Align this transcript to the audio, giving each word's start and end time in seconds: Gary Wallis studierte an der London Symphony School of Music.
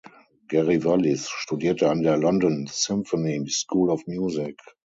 Gary 0.47 0.79
Wallis 0.83 1.29
studierte 1.29 1.91
an 1.91 2.01
der 2.01 2.17
London 2.17 2.65
Symphony 2.65 3.45
School 3.49 3.91
of 3.91 4.07
Music. 4.07 4.59